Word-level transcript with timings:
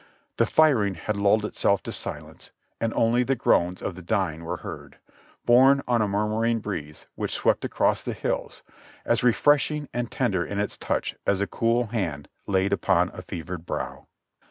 The 0.37 0.47
firing 0.47 0.95
had 0.95 1.15
lulled 1.15 1.45
itself 1.45 1.83
to 1.83 1.91
silence 1.91 2.49
and 2.79 2.91
only 2.95 3.21
the 3.21 3.35
groans 3.35 3.83
of 3.83 3.93
the 3.93 4.01
dying 4.01 4.43
were 4.43 4.57
heard, 4.57 4.97
borne 5.45 5.83
on 5.87 6.01
a 6.01 6.07
murmuring 6.07 6.57
breeze 6.57 7.05
which 7.13 7.35
swept 7.35 7.63
across 7.63 8.01
the 8.01 8.13
hills, 8.13 8.63
as 9.05 9.21
refreshing 9.21 9.89
and 9.93 10.09
tender 10.11 10.43
in 10.43 10.57
its 10.59 10.75
touch 10.75 11.15
as 11.27 11.39
a 11.39 11.45
cool 11.45 11.85
hand 11.89 12.29
laid 12.47 12.73
upon 12.73 13.09
a 13.13 13.21
fevered 13.21 13.67
brow. 13.67 14.07